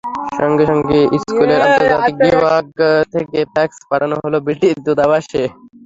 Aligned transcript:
সঙ্গে 0.39 0.63
সঙ্গে 0.71 0.97
স্কুলের 1.21 1.59
আন্তর্জাতিক 1.65 2.15
বিভাগ 2.23 2.63
থেকে 3.13 3.39
ফ্যাক্স 3.53 3.77
পাঠানো 3.89 4.15
হলো 4.23 4.37
ব্রিটিশ 4.45 4.73
দূতাবাসে। 4.85 5.43